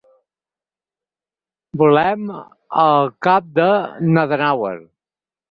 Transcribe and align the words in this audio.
Volem 1.81 2.23
el 2.85 3.13
cap 3.27 3.53
de 3.61 3.69
n'Adenauer. 4.17 4.75